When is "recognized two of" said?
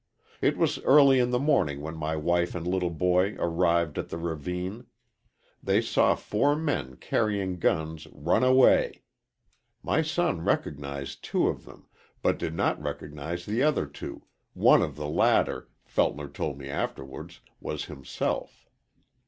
10.41-11.65